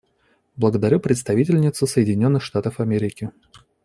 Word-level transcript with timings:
Благодарю 0.55 0.99
представительницу 0.99 1.85
Соединенных 1.85 2.41
Штатов 2.41 2.79
Америки. 2.79 3.29